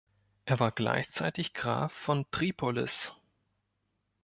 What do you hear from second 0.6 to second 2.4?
gleichzeitig Graf von